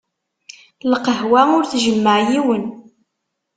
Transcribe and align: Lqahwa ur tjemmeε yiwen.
Lqahwa 0.91 1.41
ur 1.57 1.63
tjemmeε 1.71 2.21
yiwen. 2.29 2.65